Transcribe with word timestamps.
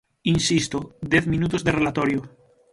Insisto, 0.35 0.77
dez 1.13 1.25
minutos 1.33 1.61
de 1.65 1.71
relatorio. 1.79 2.21